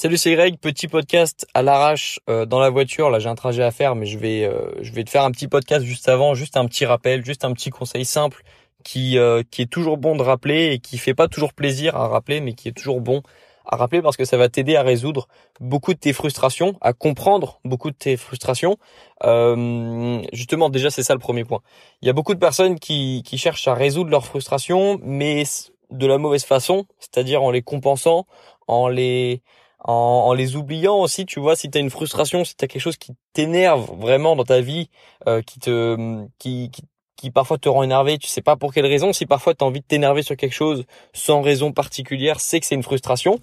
Salut 0.00 0.16
c'est 0.16 0.32
Greg, 0.32 0.58
petit 0.60 0.86
podcast 0.86 1.44
à 1.54 1.62
l'arrache 1.62 2.20
euh, 2.30 2.46
dans 2.46 2.60
la 2.60 2.70
voiture. 2.70 3.10
Là 3.10 3.18
j'ai 3.18 3.28
un 3.28 3.34
trajet 3.34 3.64
à 3.64 3.72
faire 3.72 3.96
mais 3.96 4.06
je 4.06 4.16
vais 4.16 4.44
euh, 4.44 4.70
je 4.80 4.92
vais 4.92 5.02
te 5.02 5.10
faire 5.10 5.24
un 5.24 5.32
petit 5.32 5.48
podcast 5.48 5.84
juste 5.84 6.08
avant, 6.08 6.34
juste 6.34 6.56
un 6.56 6.66
petit 6.66 6.86
rappel, 6.86 7.24
juste 7.24 7.44
un 7.44 7.52
petit 7.52 7.70
conseil 7.70 8.04
simple 8.04 8.44
qui 8.84 9.18
euh, 9.18 9.42
qui 9.50 9.60
est 9.60 9.66
toujours 9.66 9.98
bon 9.98 10.14
de 10.14 10.22
rappeler 10.22 10.66
et 10.66 10.78
qui 10.78 10.98
fait 10.98 11.14
pas 11.14 11.26
toujours 11.26 11.52
plaisir 11.52 11.96
à 11.96 12.06
rappeler 12.06 12.40
mais 12.40 12.52
qui 12.52 12.68
est 12.68 12.76
toujours 12.76 13.00
bon 13.00 13.22
à 13.66 13.74
rappeler 13.74 14.00
parce 14.00 14.16
que 14.16 14.24
ça 14.24 14.36
va 14.36 14.48
t'aider 14.48 14.76
à 14.76 14.82
résoudre 14.82 15.26
beaucoup 15.58 15.94
de 15.94 15.98
tes 15.98 16.12
frustrations, 16.12 16.78
à 16.80 16.92
comprendre 16.92 17.58
beaucoup 17.64 17.90
de 17.90 17.96
tes 17.96 18.16
frustrations. 18.16 18.76
justement 20.32 20.70
déjà 20.70 20.90
c'est 20.90 21.02
ça 21.02 21.14
le 21.14 21.18
premier 21.18 21.42
point. 21.42 21.60
Il 22.02 22.06
y 22.06 22.08
a 22.08 22.12
beaucoup 22.12 22.34
de 22.34 22.38
personnes 22.38 22.78
qui 22.78 23.24
qui 23.26 23.36
cherchent 23.36 23.66
à 23.66 23.74
résoudre 23.74 24.10
leurs 24.10 24.26
frustrations 24.26 25.00
mais 25.02 25.42
de 25.90 26.06
la 26.06 26.18
mauvaise 26.18 26.44
façon, 26.44 26.86
c'est-à-dire 27.00 27.42
en 27.42 27.50
les 27.50 27.62
compensant, 27.62 28.26
en 28.68 28.86
les 28.88 29.42
en, 29.80 29.92
en, 30.26 30.32
les 30.34 30.56
oubliant 30.56 30.96
aussi, 30.96 31.26
tu 31.26 31.40
vois, 31.40 31.56
si 31.56 31.70
tu 31.70 31.78
as 31.78 31.80
une 31.80 31.90
frustration, 31.90 32.44
si 32.44 32.56
tu 32.56 32.64
as 32.64 32.68
quelque 32.68 32.82
chose 32.82 32.96
qui 32.96 33.12
t'énerve 33.32 33.90
vraiment 33.98 34.36
dans 34.36 34.44
ta 34.44 34.60
vie, 34.60 34.90
euh, 35.26 35.42
qui 35.42 35.60
te 35.60 36.26
qui, 36.38 36.70
qui, 36.70 36.82
qui 37.18 37.30
parfois 37.30 37.58
te 37.58 37.68
rend 37.68 37.82
énervé, 37.82 38.16
tu 38.18 38.28
sais 38.28 38.42
pas 38.42 38.56
pour 38.56 38.72
quelle 38.72 38.86
raison, 38.86 39.12
si 39.12 39.26
parfois 39.26 39.54
tu 39.54 39.64
as 39.64 39.66
envie 39.66 39.80
de 39.80 39.84
t'énerver 39.86 40.22
sur 40.22 40.36
quelque 40.36 40.54
chose 40.54 40.84
sans 41.12 41.42
raison 41.42 41.72
particulière, 41.72 42.40
c'est 42.40 42.60
que 42.60 42.66
c'est 42.66 42.76
une 42.76 42.82
frustration. 42.82 43.38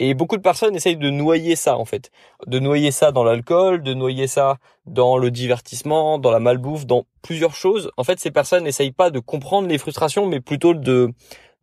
Et 0.00 0.14
beaucoup 0.14 0.36
de 0.36 0.42
personnes 0.42 0.74
essayent 0.74 0.96
de 0.96 1.10
noyer 1.10 1.54
ça 1.54 1.78
en 1.78 1.84
fait, 1.84 2.10
de 2.46 2.58
noyer 2.58 2.90
ça 2.90 3.12
dans 3.12 3.22
l'alcool, 3.22 3.82
de 3.82 3.94
noyer 3.94 4.26
ça 4.26 4.58
dans 4.86 5.16
le 5.18 5.30
divertissement, 5.30 6.18
dans 6.18 6.32
la 6.32 6.40
malbouffe, 6.40 6.84
dans 6.84 7.04
plusieurs 7.22 7.54
choses. 7.54 7.90
En 7.96 8.02
fait, 8.04 8.18
ces 8.18 8.32
personnes 8.32 8.64
n'essayent 8.64 8.90
pas 8.92 9.10
de 9.10 9.20
comprendre 9.20 9.68
les 9.68 9.78
frustrations, 9.78 10.26
mais 10.26 10.40
plutôt 10.40 10.74
de 10.74 11.12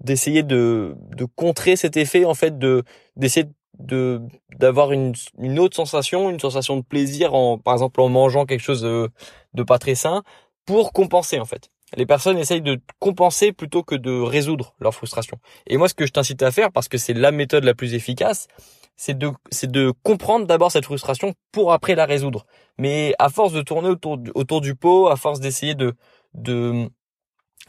d'essayer 0.02 0.44
de, 0.44 0.96
de 1.14 1.26
contrer 1.26 1.76
cet 1.76 1.98
effet 1.98 2.24
en 2.24 2.34
fait 2.34 2.58
de 2.58 2.84
d'essayer 3.18 3.44
de 3.44 3.54
d'avoir 3.80 4.92
une, 4.92 5.14
une 5.38 5.58
autre 5.60 5.76
sensation, 5.76 6.30
une 6.30 6.40
sensation 6.40 6.78
de 6.78 6.84
plaisir 6.84 7.34
en 7.34 7.58
par 7.58 7.74
exemple 7.74 8.02
en 8.02 8.10
mangeant 8.10 8.46
quelque 8.46 8.62
chose 8.62 8.82
de, 8.82 9.10
de 9.54 9.64
pas 9.64 9.80
très 9.80 9.96
sain 9.96 10.24
pour 10.66 10.92
compenser 10.92 11.40
en 11.40 11.46
fait. 11.46 11.70
Les 11.96 12.06
personnes 12.06 12.38
essayent 12.38 12.62
de 12.62 12.80
compenser 13.00 13.52
plutôt 13.52 13.82
que 13.82 13.96
de 13.96 14.12
résoudre 14.22 14.76
leur 14.80 14.94
frustration. 14.94 15.40
Et 15.66 15.78
moi 15.78 15.88
ce 15.88 15.94
que 15.94 16.06
je 16.06 16.12
t'incite 16.12 16.44
à 16.44 16.52
faire 16.52 16.72
parce 16.72 16.88
que 16.88 16.98
c'est 16.98 17.14
la 17.14 17.32
méthode 17.32 17.64
la 17.64 17.74
plus 17.74 17.94
efficace, 17.94 18.48
c'est 18.96 19.18
de 19.18 19.32
c'est 19.50 19.72
de 19.72 19.94
comprendre 20.04 20.46
d'abord 20.46 20.72
cette 20.72 20.86
frustration 20.86 21.34
pour 21.52 21.72
après 21.72 21.96
la 21.96 22.06
résoudre. 22.06 22.46
Mais 22.78 23.16
à 23.18 23.30
force 23.30 23.54
de 23.54 23.62
tourner 23.62 23.90
autour 23.90 24.18
du, 24.18 24.32
autour 24.36 24.60
du 24.60 24.76
pot, 24.76 25.08
à 25.08 25.16
force 25.16 25.40
d'essayer 25.40 25.74
de 25.74 25.96
de 26.34 26.90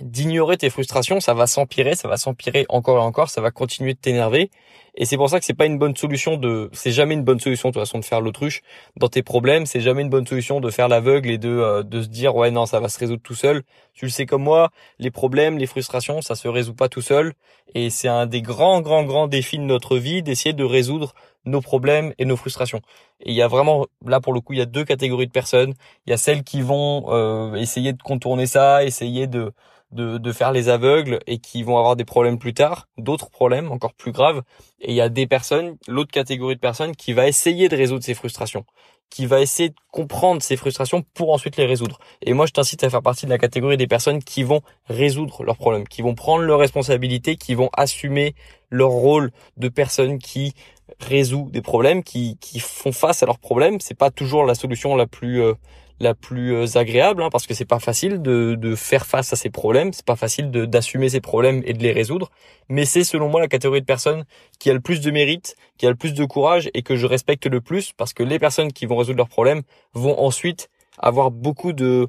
d'ignorer 0.02 0.56
tes 0.56 0.70
frustrations, 0.70 1.20
ça 1.20 1.34
va 1.34 1.46
s'empirer, 1.46 1.94
ça 1.94 2.08
va 2.08 2.16
s'empirer 2.16 2.66
encore 2.68 2.98
et 2.98 3.02
encore, 3.02 3.30
ça 3.30 3.40
va 3.40 3.50
continuer 3.50 3.94
de 3.94 3.98
t'énerver. 3.98 4.50
Et 4.94 5.04
c'est 5.04 5.16
pour 5.16 5.30
ça 5.30 5.38
que 5.38 5.44
c'est 5.44 5.54
pas 5.54 5.66
une 5.66 5.78
bonne 5.78 5.96
solution 5.96 6.36
de, 6.36 6.68
c'est 6.72 6.90
jamais 6.90 7.14
une 7.14 7.22
bonne 7.22 7.38
solution 7.38 7.68
de 7.68 7.74
toute 7.74 7.82
façon 7.82 7.98
de 7.98 8.04
faire 8.04 8.20
l'autruche 8.20 8.62
dans 8.96 9.08
tes 9.08 9.22
problèmes. 9.22 9.66
C'est 9.66 9.80
jamais 9.80 10.02
une 10.02 10.10
bonne 10.10 10.26
solution 10.26 10.60
de 10.60 10.70
faire 10.70 10.88
l'aveugle 10.88 11.30
et 11.30 11.38
de 11.38 11.48
euh, 11.48 11.82
de 11.82 12.02
se 12.02 12.08
dire 12.08 12.34
ouais 12.34 12.50
non 12.50 12.66
ça 12.66 12.80
va 12.80 12.88
se 12.88 12.98
résoudre 12.98 13.22
tout 13.22 13.34
seul. 13.34 13.62
Tu 13.94 14.04
le 14.06 14.10
sais 14.10 14.26
comme 14.26 14.42
moi, 14.42 14.70
les 14.98 15.10
problèmes, 15.10 15.58
les 15.58 15.66
frustrations, 15.66 16.22
ça 16.22 16.34
se 16.34 16.48
résout 16.48 16.74
pas 16.74 16.88
tout 16.88 17.02
seul. 17.02 17.34
Et 17.74 17.90
c'est 17.90 18.08
un 18.08 18.26
des 18.26 18.42
grands 18.42 18.80
grands 18.80 19.04
grands 19.04 19.28
défis 19.28 19.58
de 19.58 19.64
notre 19.64 19.96
vie 19.96 20.22
d'essayer 20.22 20.52
de 20.54 20.64
résoudre 20.64 21.14
nos 21.44 21.60
problèmes 21.60 22.12
et 22.18 22.24
nos 22.24 22.36
frustrations. 22.36 22.80
Et 23.20 23.30
il 23.30 23.34
y 23.34 23.42
a 23.42 23.48
vraiment 23.48 23.86
là 24.04 24.20
pour 24.20 24.32
le 24.32 24.40
coup 24.40 24.54
il 24.54 24.58
y 24.58 24.62
a 24.62 24.66
deux 24.66 24.84
catégories 24.84 25.26
de 25.26 25.32
personnes. 25.32 25.74
Il 26.06 26.10
y 26.10 26.12
a 26.12 26.16
celles 26.16 26.42
qui 26.42 26.62
vont 26.62 27.06
euh, 27.08 27.54
essayer 27.54 27.92
de 27.92 28.02
contourner 28.02 28.46
ça, 28.46 28.84
essayer 28.84 29.26
de 29.28 29.52
de, 29.92 30.19
de 30.19 30.33
faire 30.33 30.52
les 30.52 30.69
aveugles 30.69 31.19
et 31.27 31.38
qui 31.38 31.62
vont 31.62 31.78
avoir 31.78 31.96
des 31.96 32.05
problèmes 32.05 32.38
plus 32.38 32.55
tard, 32.55 32.88
d'autres 32.96 33.30
problèmes 33.30 33.70
encore 33.72 33.94
plus 33.94 34.12
graves. 34.12 34.42
Et 34.80 34.92
il 34.92 34.94
y 34.94 35.00
a 35.00 35.08
des 35.08 35.27
personnes, 35.27 35.77
l'autre 35.88 36.10
catégorie 36.10 36.55
de 36.55 36.60
personnes 36.60 36.94
qui 36.94 37.12
va 37.12 37.27
essayer 37.28 37.69
de 37.69 37.77
résoudre 37.77 38.05
ces 38.05 38.14
frustrations, 38.14 38.64
qui 39.11 39.27
va 39.27 39.41
essayer 39.41 39.70
de 39.70 39.74
comprendre 39.91 40.41
ces 40.41 40.56
frustrations 40.56 41.02
pour 41.14 41.33
ensuite 41.33 41.56
les 41.56 41.66
résoudre. 41.66 41.98
Et 42.22 42.33
moi, 42.33 42.46
je 42.46 42.52
t'incite 42.52 42.84
à 42.84 42.91
faire 42.91 43.02
partie 43.02 43.27
de 43.27 43.30
la 43.30 43.38
catégorie 43.38 43.77
des 43.77 43.88
personnes 43.88 44.22
qui 44.22 44.42
vont 44.45 44.62
résoudre 44.86 45.42
leurs 45.42 45.56
problèmes, 45.56 45.86
qui 45.86 46.02
vont 46.02 46.14
prendre 46.14 46.45
leurs 46.45 46.61
responsabilités, 46.61 47.36
qui 47.36 47.55
vont 47.55 47.70
assumer 47.77 48.34
leur 48.70 48.90
rôle 48.90 49.33
de 49.57 49.68
personnes 49.68 50.18
qui 50.18 50.55
résout 51.01 51.48
des 51.51 51.62
problèmes, 51.62 52.02
qui, 52.05 52.39
qui 52.40 52.61
font 52.61 52.92
face 52.92 53.22
à 53.22 53.27
leurs 53.27 53.39
problèmes. 53.39 53.80
C'est 53.80 53.98
pas 53.98 54.11
toujours 54.11 54.45
la 54.45 54.55
solution 54.55 54.95
la 54.95 55.07
plus 55.07 55.42
euh, 55.42 55.55
la 56.00 56.14
plus 56.14 56.55
euh, 56.55 56.78
agréable, 56.78 57.22
hein, 57.22 57.28
parce 57.30 57.46
que 57.46 57.55
c'est 57.55 57.66
pas 57.66 57.78
facile 57.78 58.22
de, 58.22 58.55
de, 58.55 58.74
faire 58.74 59.06
face 59.06 59.33
à 59.33 59.36
ces 59.36 59.50
problèmes, 59.50 59.92
c'est 59.92 60.05
pas 60.05 60.16
facile 60.16 60.50
d'assumer 60.50 61.11
ces 61.11 61.20
problèmes 61.20 61.62
et 61.66 61.74
de 61.74 61.83
les 61.83 61.92
résoudre, 61.92 62.30
mais 62.68 62.86
c'est 62.86 63.05
selon 63.05 63.28
moi 63.28 63.40
la 63.40 63.48
catégorie 63.48 63.83
de 63.83 63.86
personnes 63.86 64.24
qui 64.58 64.70
a 64.70 64.72
le 64.72 64.80
plus 64.80 65.00
de 65.00 65.10
mérite, 65.10 65.56
qui 65.77 65.86
a 65.86 65.90
le 65.90 65.96
plus 65.96 66.14
de 66.14 66.24
courage 66.24 66.70
et 66.72 66.83
que 66.83 66.96
je 66.96 67.06
respecte 67.06 67.46
le 67.46 67.60
plus, 67.60 67.92
parce 67.92 68.14
que 68.14 68.22
les 68.22 68.39
personnes 68.39 68.72
qui 68.72 68.86
vont 68.86 68.96
résoudre 68.96 69.18
leurs 69.18 69.28
problèmes 69.28 69.62
vont 69.92 70.18
ensuite 70.18 70.70
avoir 70.98 71.30
beaucoup 71.30 71.72
de 71.72 72.08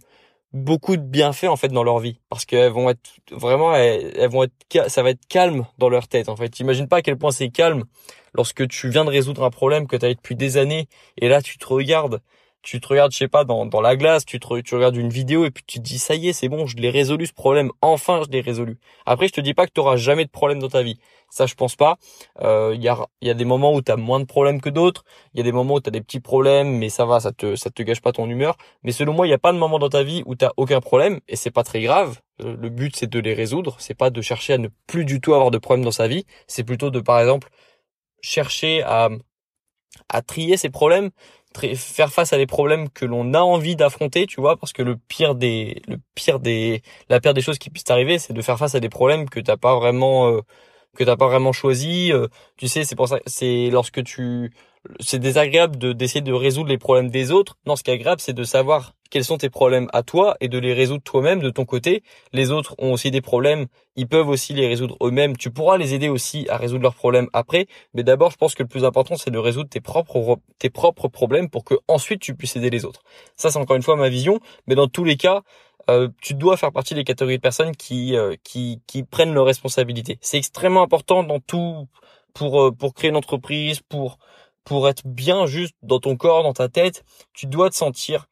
beaucoup 0.53 0.97
de 0.97 1.01
bienfaits 1.01 1.46
en 1.46 1.56
fait 1.56 1.69
dans 1.69 1.84
leur 1.84 2.00
vie. 2.00 2.19
Parce 2.30 2.46
qu'elles 2.46 2.72
vont 2.72 2.90
être 2.90 3.09
vraiment 3.31 3.74
elles, 3.75 4.30
vont 4.30 4.44
être 4.44 4.90
ça 4.90 5.03
va 5.03 5.12
être 5.12 5.25
calme 5.28 5.66
dans 5.78 5.90
leur 5.90 6.07
tête 6.07 6.30
en 6.30 6.35
fait. 6.35 6.59
Imagine 6.59 6.88
pas 6.88 6.97
à 6.97 7.01
quel 7.01 7.18
point 7.18 7.31
c'est 7.31 7.50
calme 7.50 7.84
lorsque 8.34 8.68
tu 8.68 8.90
viens 8.90 9.06
de 9.06 9.09
résoudre 9.09 9.44
un 9.44 9.50
problème 9.50 9.88
que 9.88 9.96
tu 9.96 10.06
as 10.06 10.13
depuis 10.13 10.35
des 10.35 10.57
années 10.57 10.88
et 11.18 11.28
là 11.28 11.41
tu 11.41 11.57
te 11.57 11.66
regardes 11.66 12.22
tu 12.62 12.80
te 12.80 12.88
regardes, 12.88 13.12
je 13.12 13.18
sais 13.18 13.28
pas, 13.28 13.44
dans, 13.44 13.66
dans 13.66 13.82
la 13.82 13.96
glace, 13.96 14.26
tu 14.26 14.40
te 14.40 14.62
tu 14.62 14.76
regardes 14.76 14.96
une 14.96 15.10
vidéo 15.10 15.46
et 15.46 15.52
puis 15.52 15.64
tu 15.66 15.80
te 15.80 15.84
dis 15.84 16.00
ça 16.00 16.16
y 16.16 16.30
est, 16.30 16.34
c'est 16.34 16.50
bon, 16.50 16.66
je 16.68 16.78
l'ai 16.78 16.90
résolu 16.90 17.26
ce 17.26 17.34
problème, 17.34 17.72
enfin 17.82 18.22
je 18.26 18.30
l'ai 18.32 18.42
résolu. 18.42 18.78
Après, 19.06 19.28
je 19.28 19.34
te 19.34 19.42
dis 19.42 19.54
pas 19.54 19.66
que 19.68 19.72
tu 19.74 19.82
auras 19.82 19.96
jamais 19.96 20.26
de 20.26 20.30
problème 20.30 20.60
dans 20.60 20.70
ta 20.70 20.84
vie. 20.84 21.00
Ça, 21.30 21.46
je 21.46 21.56
pense 21.56 21.76
pas. 21.76 21.98
Il 22.40 22.46
euh, 22.46 22.76
y, 22.76 22.90
a, 22.90 22.98
y 23.22 23.30
a 23.30 23.34
des 23.34 23.46
moments 23.46 23.74
où 23.74 23.82
tu 23.82 23.92
as 23.92 23.96
moins 23.96 24.20
de 24.20 24.26
problèmes 24.26 24.62
que 24.62 24.70
d'autres. 24.70 25.04
Il 25.34 25.38
y 25.38 25.42
a 25.42 25.44
des 25.44 25.52
moments 25.54 25.76
où 25.76 25.82
tu 25.82 25.88
as 25.88 25.92
des 25.92 26.02
petits 26.02 26.20
problèmes, 26.20 26.78
mais 26.78 26.90
ça 26.90 27.06
va, 27.06 27.20
ça 27.20 27.32
te 27.32 27.56
ça 27.56 27.70
te 27.70 27.82
gâche 27.84 28.02
pas 28.02 28.12
ton 28.12 28.30
humeur. 28.30 28.58
Mais 28.84 28.92
selon 28.92 29.14
moi, 29.14 29.28
il 29.28 29.30
y 29.30 29.34
a 29.34 29.38
pas 29.40 29.54
de 29.54 29.58
moment 29.58 29.80
dans 29.80 29.90
ta 29.90 30.04
vie 30.04 30.24
où 30.26 30.36
tu 30.36 30.46
aucun 30.58 30.82
problème 30.82 31.20
et 31.28 31.36
c'est 31.36 31.52
pas 31.52 31.64
très 31.64 31.82
grave. 31.82 32.20
Le 32.40 32.70
but 32.70 32.96
c'est 32.96 33.08
de 33.10 33.20
les 33.20 33.34
résoudre, 33.34 33.76
c'est 33.80 33.94
pas 33.94 34.10
de 34.10 34.22
chercher 34.22 34.54
à 34.54 34.58
ne 34.58 34.68
plus 34.88 35.06
du 35.06 35.22
tout 35.22 35.34
avoir 35.34 35.52
de 35.52 35.58
problèmes 35.60 35.86
dans 35.86 35.92
sa 35.92 36.08
vie, 36.08 36.26
c'est 36.48 36.64
plutôt 36.64 36.90
de 36.90 37.00
par 37.00 37.20
exemple 37.20 37.50
chercher 38.22 38.84
à 38.84 39.10
à 40.10 40.22
trier 40.22 40.58
ses 40.58 40.70
problèmes, 40.70 41.10
faire 41.75 42.12
face 42.12 42.34
à 42.34 42.38
des 42.38 42.47
problèmes 42.47 42.89
que 42.89 43.06
l'on 43.06 43.34
a 43.34 43.39
envie 43.39 43.75
d'affronter, 43.75 44.25
tu 44.28 44.41
vois, 44.41 44.57
parce 44.57 44.73
que 44.73 44.81
le 44.81 44.97
pire 44.97 45.35
des, 45.35 45.81
le 45.88 45.97
pire 46.16 46.39
des, 46.39 46.81
la 47.09 47.19
pire 47.19 47.34
des 47.34 47.41
choses 47.41 47.57
qui 47.57 47.69
puissent 47.69 47.84
t'arriver, 47.84 48.19
c'est 48.19 48.34
de 48.34 48.41
faire 48.41 48.57
face 48.57 48.75
à 48.75 48.79
des 48.79 48.89
problèmes 48.89 49.29
que 49.29 49.39
t'as 49.39 49.57
pas 49.57 49.75
vraiment, 49.75 50.29
euh, 50.29 50.41
que 50.95 51.03
t'as 51.03 51.17
pas 51.17 51.28
vraiment 51.28 51.51
choisi. 51.51 52.12
Euh, 52.13 52.28
tu 52.57 52.67
sais, 52.67 52.84
c'est 52.84 52.95
pour 52.95 53.07
ça, 53.07 53.19
c'est 53.25 53.69
lorsque 53.72 54.03
tu, 54.03 54.51
c'est 55.00 55.19
désagréable 55.19 55.78
de 55.78 55.94
d'essayer 55.94 56.22
de 56.22 56.34
résoudre 56.34 56.69
les 56.69 56.78
problèmes 56.78 57.09
des 57.09 57.31
autres. 57.31 57.57
Non, 57.66 57.75
ce 57.75 57.83
qui 57.83 57.91
est 57.91 57.95
agréable, 57.95 58.22
c'est 58.22 58.33
de 58.33 58.44
savoir 58.44 58.94
quels 59.12 59.26
sont 59.26 59.38
tes 59.38 59.52
problèmes 59.52 59.88
à 59.94 60.02
toi 60.02 60.36
et 60.40 60.48
de 60.48 60.58
les 60.58 60.74
résoudre 60.74 61.04
toi-même 61.04 61.42
de 61.42 61.52
ton 61.52 61.66
côté. 61.66 62.02
Les 62.34 62.50
autres 62.50 62.74
ont 62.80 62.94
aussi 62.94 63.12
des 63.12 63.22
problèmes, 63.22 63.68
ils 63.96 64.08
peuvent 64.08 64.30
aussi 64.30 64.54
les 64.54 64.68
résoudre 64.68 64.98
eux-mêmes. 65.04 65.38
Tu 65.38 65.52
pourras 65.52 65.78
les 65.78 65.94
aider 65.94 66.10
aussi 66.10 66.48
à 66.50 66.58
résoudre 66.58 66.82
leurs 66.82 66.96
problèmes 66.96 67.28
après, 67.34 67.68
mais 67.94 68.04
d'abord, 68.04 68.32
je 68.32 68.38
pense 68.38 68.56
que 68.56 68.64
le 68.64 68.70
plus 68.70 68.86
important, 68.86 69.16
c'est 69.18 69.30
de 69.30 69.38
résoudre 69.38 69.70
tes 69.70 69.82
propres 69.82 70.40
tes 70.58 70.72
propres 70.72 71.10
problèmes 71.10 71.50
pour 71.50 71.64
que 71.64 71.76
ensuite 71.88 72.22
tu 72.22 72.34
puisses 72.34 72.56
aider 72.56 72.72
les 72.72 72.86
autres. 72.86 73.04
Ça, 73.36 73.52
c'est 73.52 73.60
encore 73.60 73.76
une 73.76 73.84
fois 73.84 73.98
ma 73.98 74.10
vision, 74.10 74.40
mais 74.66 74.76
dans 74.76 74.88
tous 74.88 75.04
les 75.04 75.18
cas, 75.18 75.44
euh, 75.90 76.08
tu 76.22 76.34
dois 76.34 76.58
faire 76.58 76.72
partie 76.72 76.96
des 76.96 77.04
catégories 77.04 77.38
de 77.38 77.42
personnes 77.42 77.76
qui 77.76 78.16
euh, 78.16 78.36
qui 78.44 78.82
qui 78.88 79.04
prennent 79.04 79.34
leurs 79.34 79.46
responsabilités. 79.46 80.18
C'est 80.22 80.38
extrêmement 80.38 80.84
important 80.84 81.24
dans 81.24 81.40
tout 81.40 81.88
pour 82.34 82.62
euh, 82.62 82.72
pour 82.72 82.94
créer 82.94 83.10
une 83.10 83.18
entreprise, 83.18 83.82
pour 83.82 84.18
pour 84.64 84.88
être 84.88 85.06
bien 85.06 85.46
juste 85.48 85.76
dans 85.82 86.00
ton 86.00 86.16
corps, 86.16 86.44
dans 86.44 86.54
ta 86.54 86.70
tête, 86.70 87.04
tu 87.34 87.48
dois 87.48 87.70
te 87.70 87.76
sentir 87.76 88.28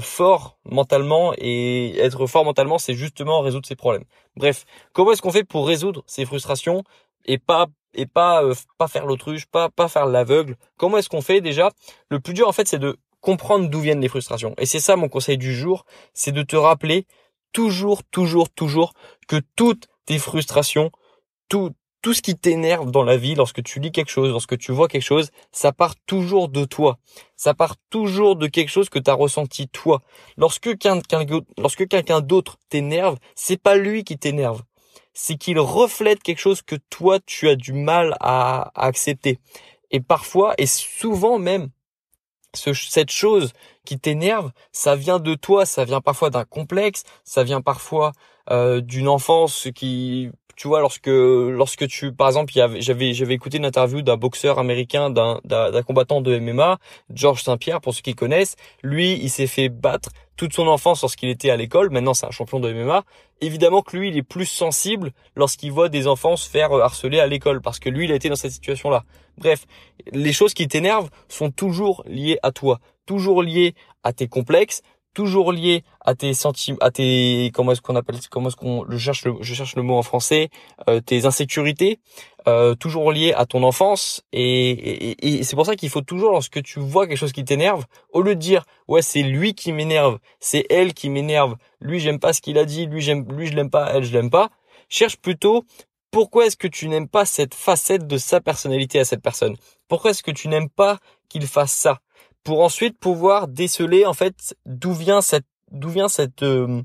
fort 0.00 0.58
mentalement 0.64 1.32
et 1.38 1.98
être 1.98 2.26
fort 2.26 2.44
mentalement, 2.44 2.78
c'est 2.78 2.94
justement 2.94 3.40
résoudre 3.40 3.66
ces 3.66 3.76
problèmes. 3.76 4.04
Bref, 4.36 4.64
comment 4.92 5.12
est-ce 5.12 5.22
qu'on 5.22 5.32
fait 5.32 5.44
pour 5.44 5.66
résoudre 5.66 6.02
ces 6.06 6.24
frustrations 6.26 6.84
et 7.24 7.38
pas 7.38 7.66
et 7.94 8.06
pas 8.06 8.44
euh, 8.44 8.54
pas 8.78 8.88
faire 8.88 9.06
l'autruche, 9.06 9.46
pas 9.46 9.68
pas 9.70 9.88
faire 9.88 10.06
l'aveugle? 10.06 10.56
Comment 10.76 10.98
est-ce 10.98 11.08
qu'on 11.08 11.22
fait 11.22 11.40
déjà? 11.40 11.70
Le 12.08 12.20
plus 12.20 12.34
dur 12.34 12.48
en 12.48 12.52
fait, 12.52 12.68
c'est 12.68 12.78
de 12.78 12.98
comprendre 13.20 13.68
d'où 13.68 13.80
viennent 13.80 14.00
les 14.00 14.08
frustrations. 14.08 14.54
Et 14.58 14.66
c'est 14.66 14.80
ça 14.80 14.96
mon 14.96 15.08
conseil 15.08 15.38
du 15.38 15.54
jour, 15.54 15.84
c'est 16.14 16.32
de 16.32 16.42
te 16.42 16.56
rappeler 16.56 17.06
toujours 17.52 18.04
toujours 18.04 18.50
toujours 18.50 18.92
que 19.28 19.40
toutes 19.56 19.88
tes 20.06 20.18
frustrations, 20.18 20.90
tout 21.48 21.70
tout 22.02 22.14
ce 22.14 22.22
qui 22.22 22.36
t'énerve 22.36 22.90
dans 22.90 23.02
la 23.02 23.16
vie, 23.16 23.34
lorsque 23.34 23.62
tu 23.62 23.78
lis 23.80 23.92
quelque 23.92 24.10
chose, 24.10 24.30
lorsque 24.30 24.56
tu 24.56 24.72
vois 24.72 24.88
quelque 24.88 25.02
chose, 25.02 25.30
ça 25.52 25.72
part 25.72 25.94
toujours 26.06 26.48
de 26.48 26.64
toi. 26.64 26.98
Ça 27.36 27.54
part 27.54 27.76
toujours 27.90 28.36
de 28.36 28.46
quelque 28.46 28.70
chose 28.70 28.88
que 28.88 28.98
tu 28.98 29.10
as 29.10 29.14
ressenti 29.14 29.68
toi. 29.68 30.02
Lorsque 30.36 30.78
quelqu'un 30.78 31.24
lorsque 31.58 31.86
d'autre 32.22 32.56
t'énerve, 32.68 33.18
c'est 33.34 33.60
pas 33.60 33.76
lui 33.76 34.04
qui 34.04 34.16
t'énerve. 34.18 34.62
C'est 35.12 35.36
qu'il 35.36 35.58
reflète 35.58 36.22
quelque 36.22 36.38
chose 36.38 36.62
que 36.62 36.76
toi 36.88 37.18
tu 37.24 37.48
as 37.48 37.56
du 37.56 37.72
mal 37.72 38.16
à, 38.20 38.70
accepter. 38.74 39.38
Et 39.90 40.00
parfois 40.00 40.54
et 40.56 40.66
souvent 40.66 41.38
même 41.38 41.70
cette 42.54 43.10
chose 43.10 43.52
qui 43.84 43.98
t'énerve, 43.98 44.50
ça 44.72 44.96
vient 44.96 45.20
de 45.20 45.34
toi, 45.34 45.66
ça 45.66 45.84
vient 45.84 46.00
parfois 46.00 46.30
d'un 46.30 46.44
complexe, 46.44 47.04
ça 47.24 47.44
vient 47.44 47.60
parfois 47.60 48.12
euh, 48.50 48.80
d'une 48.80 49.08
enfance 49.08 49.68
qui 49.74 50.30
tu 50.60 50.68
vois, 50.68 50.80
lorsque 50.80 51.06
lorsque 51.06 51.88
tu, 51.88 52.12
par 52.12 52.28
exemple, 52.28 52.52
j'avais 52.52 53.14
j'avais 53.14 53.32
écouté 53.32 53.56
une 53.56 53.64
interview 53.64 54.02
d'un 54.02 54.18
boxeur 54.18 54.58
américain, 54.58 55.08
d'un 55.08 55.40
d'un 55.42 55.82
combattant 55.82 56.20
de 56.20 56.38
MMA, 56.38 56.78
Georges 57.14 57.44
Saint-Pierre, 57.44 57.80
pour 57.80 57.94
ceux 57.94 58.02
qui 58.02 58.14
connaissent. 58.14 58.56
Lui, 58.82 59.14
il 59.22 59.30
s'est 59.30 59.46
fait 59.46 59.70
battre 59.70 60.10
toute 60.36 60.52
son 60.52 60.66
enfance 60.66 61.00
lorsqu'il 61.00 61.30
était 61.30 61.48
à 61.48 61.56
l'école. 61.56 61.88
Maintenant, 61.88 62.12
c'est 62.12 62.26
un 62.26 62.30
champion 62.30 62.60
de 62.60 62.70
MMA. 62.70 63.04
Évidemment 63.40 63.80
que 63.80 63.96
lui, 63.96 64.08
il 64.08 64.18
est 64.18 64.22
plus 64.22 64.44
sensible 64.44 65.12
lorsqu'il 65.34 65.72
voit 65.72 65.88
des 65.88 66.06
enfants 66.06 66.36
se 66.36 66.46
faire 66.46 66.74
harceler 66.74 67.20
à 67.20 67.26
l'école, 67.26 67.62
parce 67.62 67.78
que 67.78 67.88
lui, 67.88 68.04
il 68.04 68.12
a 68.12 68.14
été 68.14 68.28
dans 68.28 68.36
cette 68.36 68.52
situation-là. 68.52 69.04
Bref, 69.38 69.64
les 70.12 70.34
choses 70.34 70.52
qui 70.52 70.68
t'énervent 70.68 71.08
sont 71.28 71.50
toujours 71.50 72.04
liées 72.06 72.38
à 72.42 72.52
toi, 72.52 72.80
toujours 73.06 73.42
liées 73.42 73.74
à 74.02 74.12
tes 74.12 74.28
complexes, 74.28 74.82
toujours 75.14 75.52
lié 75.52 75.82
à 76.00 76.14
tes 76.14 76.34
sentiments, 76.34 76.78
à 76.80 76.90
tes 76.90 77.50
comment 77.54 77.72
est-ce 77.72 77.80
qu'on 77.80 77.96
appelle, 77.96 78.16
comment 78.30 78.48
est-ce 78.48 78.56
qu'on, 78.56 78.84
je 78.88 78.98
cherche 78.98 79.24
le, 79.24 79.34
je 79.40 79.54
cherche 79.54 79.76
le 79.76 79.82
mot 79.82 79.96
en 79.96 80.02
français, 80.02 80.50
euh, 80.88 81.00
tes 81.00 81.26
insécurités, 81.26 81.98
euh, 82.48 82.74
toujours 82.74 83.12
lié 83.12 83.32
à 83.34 83.46
ton 83.46 83.62
enfance 83.62 84.22
et, 84.32 84.70
et, 84.70 85.38
et 85.38 85.42
c'est 85.42 85.56
pour 85.56 85.66
ça 85.66 85.76
qu'il 85.76 85.90
faut 85.90 86.00
toujours 86.00 86.30
lorsque 86.30 86.62
tu 86.62 86.80
vois 86.80 87.06
quelque 87.06 87.18
chose 87.18 87.32
qui 87.32 87.44
t'énerve, 87.44 87.84
au 88.12 88.22
lieu 88.22 88.34
de 88.34 88.40
dire 88.40 88.64
ouais 88.88 89.02
c'est 89.02 89.22
lui 89.22 89.54
qui 89.54 89.72
m'énerve, 89.72 90.18
c'est 90.38 90.64
elle 90.70 90.94
qui 90.94 91.10
m'énerve, 91.10 91.56
lui 91.80 92.00
j'aime 92.00 92.18
pas 92.18 92.32
ce 92.32 92.40
qu'il 92.40 92.58
a 92.58 92.64
dit, 92.64 92.86
lui 92.86 93.00
j'aime, 93.00 93.26
lui 93.32 93.46
je 93.46 93.54
l'aime 93.54 93.70
pas, 93.70 93.90
elle 93.92 94.04
je 94.04 94.12
l'aime 94.12 94.30
pas, 94.30 94.50
cherche 94.88 95.16
plutôt 95.16 95.64
pourquoi 96.10 96.46
est-ce 96.46 96.56
que 96.56 96.66
tu 96.68 96.88
n'aimes 96.88 97.08
pas 97.08 97.24
cette 97.24 97.54
facette 97.54 98.06
de 98.06 98.18
sa 98.18 98.40
personnalité 98.40 98.98
à 98.98 99.04
cette 99.04 99.22
personne? 99.22 99.56
Pourquoi 99.88 100.10
est-ce 100.10 100.22
que 100.22 100.32
tu 100.32 100.48
n'aimes 100.48 100.68
pas 100.68 100.98
qu'il 101.28 101.46
fasse 101.46 101.72
ça? 101.72 102.00
Pour 102.44 102.62
ensuite 102.62 102.98
pouvoir 102.98 103.48
déceler 103.48 104.06
en 104.06 104.14
fait 104.14 104.56
d'où 104.66 104.92
vient 104.92 105.20
cette 105.20 105.46
d'où 105.70 105.88
vient 105.88 106.08
cette 106.08 106.42
euh, 106.42 106.82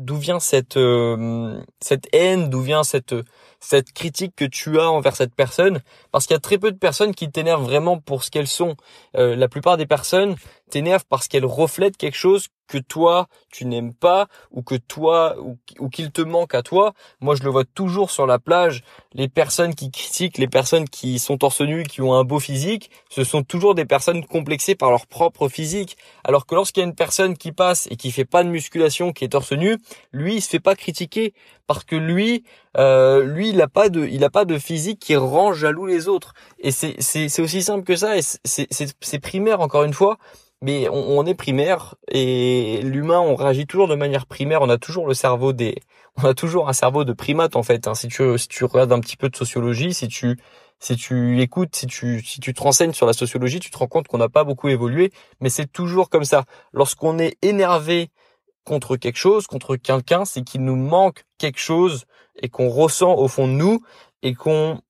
d'où 0.00 0.16
vient 0.16 0.40
cette 0.40 0.76
euh, 0.76 1.62
cette 1.80 2.08
haine, 2.12 2.48
d'où 2.48 2.60
vient 2.62 2.82
cette 2.82 3.14
cette 3.60 3.92
critique 3.92 4.34
que 4.34 4.44
tu 4.44 4.80
as 4.80 4.90
envers 4.90 5.14
cette 5.14 5.34
personne 5.34 5.80
parce 6.10 6.26
qu'il 6.26 6.34
y 6.34 6.36
a 6.36 6.40
très 6.40 6.58
peu 6.58 6.72
de 6.72 6.78
personnes 6.78 7.14
qui 7.14 7.30
t'énervent 7.30 7.64
vraiment 7.64 7.98
pour 7.98 8.24
ce 8.24 8.30
qu'elles 8.30 8.46
sont. 8.48 8.76
Euh, 9.16 9.36
la 9.36 9.48
plupart 9.48 9.76
des 9.76 9.86
personnes 9.86 10.36
t'énervent 10.70 11.04
parce 11.08 11.28
qu'elles 11.28 11.44
reflètent 11.44 11.96
quelque 11.96 12.16
chose 12.16 12.48
que 12.70 12.78
toi 12.78 13.26
tu 13.50 13.66
n'aimes 13.66 13.92
pas 13.92 14.28
ou 14.52 14.62
que 14.62 14.76
toi 14.76 15.36
ou, 15.40 15.88
qu'il 15.88 16.12
te 16.12 16.22
manque 16.22 16.54
à 16.54 16.62
toi. 16.62 16.92
Moi 17.20 17.34
je 17.34 17.42
le 17.42 17.50
vois 17.50 17.64
toujours 17.64 18.10
sur 18.10 18.26
la 18.26 18.38
plage, 18.38 18.84
les 19.12 19.28
personnes 19.28 19.74
qui 19.74 19.90
critiquent, 19.90 20.38
les 20.38 20.48
personnes 20.48 20.88
qui 20.88 21.18
sont 21.18 21.36
torse 21.36 21.60
nu, 21.60 21.82
qui 21.82 22.00
ont 22.00 22.14
un 22.14 22.22
beau 22.22 22.38
physique, 22.38 22.90
ce 23.08 23.24
sont 23.24 23.42
toujours 23.42 23.74
des 23.74 23.84
personnes 23.84 24.24
complexées 24.24 24.76
par 24.76 24.90
leur 24.90 25.08
propre 25.08 25.48
physique. 25.48 25.96
Alors 26.22 26.46
que 26.46 26.54
lorsqu'il 26.54 26.82
y 26.82 26.84
a 26.84 26.88
une 26.88 26.94
personne 26.94 27.36
qui 27.36 27.50
passe 27.50 27.88
et 27.90 27.96
qui 27.96 28.12
fait 28.12 28.24
pas 28.24 28.44
de 28.44 28.48
musculation, 28.48 29.12
qui 29.12 29.24
est 29.24 29.30
torse 29.30 29.52
nu, 29.52 29.76
lui 30.12 30.36
il 30.36 30.40
se 30.40 30.48
fait 30.48 30.60
pas 30.60 30.76
critiquer 30.76 31.34
parce 31.66 31.84
que 31.84 31.96
lui 31.96 32.44
euh, 32.76 33.24
lui 33.24 33.50
il 33.50 33.60
a 33.60 33.68
pas 33.68 33.88
de 33.88 34.06
il 34.06 34.22
a 34.22 34.30
pas 34.30 34.44
de 34.44 34.58
physique 34.58 35.00
qui 35.00 35.16
rend 35.16 35.52
jaloux 35.52 35.86
les 35.86 36.06
autres 36.06 36.34
et 36.60 36.70
c'est 36.70 36.94
c'est 37.00 37.28
c'est 37.28 37.42
aussi 37.42 37.62
simple 37.62 37.84
que 37.84 37.96
ça 37.96 38.16
et 38.16 38.22
c'est 38.22 38.68
c'est 38.70 38.94
c'est 39.00 39.18
primaire 39.18 39.60
encore 39.60 39.82
une 39.82 39.92
fois 39.92 40.18
mais 40.62 40.88
on, 40.90 41.24
est 41.24 41.34
primaire 41.34 41.94
et 42.08 42.80
l'humain 42.82 43.18
on 43.20 43.34
réagit 43.34 43.66
toujours 43.66 43.88
de 43.88 43.94
manière 43.94 44.26
primaire 44.26 44.60
on 44.62 44.68
a 44.68 44.76
toujours 44.76 45.06
le 45.06 45.14
cerveau 45.14 45.52
des 45.52 45.76
on 46.16 46.24
a 46.24 46.34
toujours 46.34 46.68
un 46.68 46.74
cerveau 46.74 47.04
de 47.04 47.12
primate 47.14 47.56
en 47.56 47.62
fait 47.62 47.88
hein. 47.88 47.94
si 47.94 48.08
tu 48.08 48.38
si 48.38 48.48
tu 48.48 48.64
regardes 48.64 48.92
un 48.92 49.00
petit 49.00 49.16
peu 49.16 49.30
de 49.30 49.36
sociologie 49.36 49.94
si 49.94 50.08
tu 50.08 50.38
si 50.78 50.96
tu 50.96 51.40
écoutes 51.40 51.74
si 51.74 51.86
tu 51.86 52.22
si 52.22 52.40
tu 52.40 52.52
te 52.52 52.62
renseignes 52.62 52.92
sur 52.92 53.06
la 53.06 53.14
sociologie 53.14 53.60
tu 53.60 53.70
te 53.70 53.78
rends 53.78 53.86
compte 53.86 54.06
qu'on 54.08 54.18
n'a 54.18 54.28
pas 54.28 54.44
beaucoup 54.44 54.68
évolué 54.68 55.12
mais 55.40 55.48
c'est 55.48 55.70
toujours 55.70 56.10
comme 56.10 56.24
ça 56.24 56.44
lorsqu'on 56.72 57.18
est 57.18 57.38
énervé 57.42 58.10
contre 58.64 58.96
quelque 58.96 59.18
chose 59.18 59.46
contre 59.46 59.76
quelqu'un 59.76 60.26
c'est 60.26 60.42
qu'il 60.42 60.62
nous 60.62 60.76
manque 60.76 61.24
quelque 61.38 61.60
chose 61.60 62.04
et 62.42 62.50
qu'on 62.50 62.68
ressent 62.68 63.14
au 63.14 63.28
fond 63.28 63.48
de 63.48 63.52
nous 63.52 63.82
et 64.22 64.34
qu'on 64.34 64.80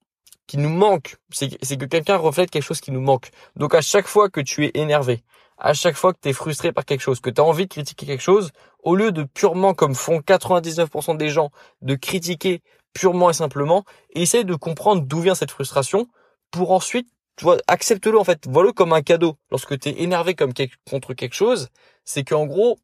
qui 0.51 0.59
nous 0.59 0.69
manque, 0.69 1.15
c'est 1.31 1.49
que 1.49 1.85
quelqu'un 1.85 2.17
reflète 2.17 2.51
quelque 2.51 2.65
chose 2.65 2.81
qui 2.81 2.91
nous 2.91 3.01
manque. 3.01 3.31
Donc 3.55 3.73
à 3.73 3.81
chaque 3.81 4.09
fois 4.09 4.29
que 4.29 4.41
tu 4.41 4.67
es 4.67 4.73
énervé, 4.75 5.23
à 5.61 5.75
chaque 5.75 5.95
fois 5.95 6.15
que 6.15 6.19
tu 6.23 6.31
es 6.31 6.33
frustré 6.33 6.73
par 6.73 6.85
quelque 6.85 7.03
chose, 7.03 7.21
que 7.21 7.31
tu 7.31 7.41
as 7.41 7.45
envie 7.45 7.65
de 7.65 7.73
critiquer 7.73 8.07
quelque 8.07 8.23
chose, 8.23 8.51
au 8.83 8.97
lieu 8.97 9.13
de 9.13 9.25
purement, 9.25 9.75
comme 9.75 9.95
font 9.95 10.21
99% 10.21 11.17
des 11.17 11.29
gens, 11.29 11.51
de 11.83 11.95
critiquer 11.95 12.63
purement 12.95 13.31
et 13.31 13.35
simplement, 13.35 13.85
essaye 14.15 14.45
de 14.45 14.55
comprendre 14.55 15.03
d'où 15.03 15.21
vient 15.21 15.35
cette 15.35 15.51
frustration 15.51 16.09
pour 16.51 16.73
ensuite, 16.73 17.09
tu 17.37 17.45
vois, 17.45 17.59
accepte-le 17.69 18.19
en 18.19 18.25
fait, 18.25 18.47
vois-le 18.49 18.73
comme 18.73 18.93
un 18.93 19.03
cadeau. 19.03 19.37
Lorsque 19.51 19.79
tu 19.79 19.91
es 19.91 20.03
énervé 20.03 20.35
contre 20.35 21.15
quelque 21.15 21.35
chose, 21.35 21.69
c'est 22.05 22.25
qu'en 22.25 22.47
gros, 22.47 22.79